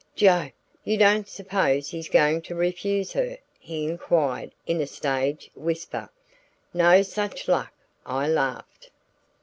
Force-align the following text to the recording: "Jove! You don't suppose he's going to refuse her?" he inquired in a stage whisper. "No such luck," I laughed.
"Jove! 0.15 0.49
You 0.83 0.97
don't 0.97 1.27
suppose 1.27 1.89
he's 1.91 2.09
going 2.09 2.41
to 2.49 2.55
refuse 2.55 3.13
her?" 3.13 3.37
he 3.59 3.85
inquired 3.85 4.51
in 4.65 4.81
a 4.81 4.87
stage 4.87 5.51
whisper. 5.55 6.09
"No 6.73 7.03
such 7.03 7.47
luck," 7.47 7.71
I 8.03 8.27
laughed. 8.27 8.89